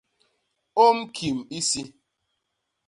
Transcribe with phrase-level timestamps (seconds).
[0.85, 1.81] Ôm kim isi.